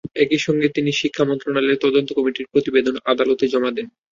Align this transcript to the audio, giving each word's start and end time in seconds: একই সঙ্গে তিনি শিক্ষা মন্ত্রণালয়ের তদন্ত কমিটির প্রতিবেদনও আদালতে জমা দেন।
একই 0.23 0.39
সঙ্গে 0.45 0.67
তিনি 0.75 0.91
শিক্ষা 1.01 1.23
মন্ত্রণালয়ের 1.29 1.81
তদন্ত 1.83 2.09
কমিটির 2.17 2.51
প্রতিবেদনও 2.51 3.05
আদালতে 3.11 3.45
জমা 3.53 3.71
দেন। 3.71 3.87